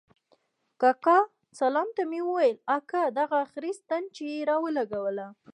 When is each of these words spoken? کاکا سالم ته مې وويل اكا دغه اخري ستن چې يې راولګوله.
کاکا 0.81 1.17
سالم 1.57 1.89
ته 1.97 2.03
مې 2.09 2.19
وويل 2.27 2.57
اكا 2.77 3.01
دغه 3.19 3.35
اخري 3.45 3.71
ستن 3.81 4.01
چې 4.15 4.23
يې 4.33 4.39
راولګوله. 4.49 5.27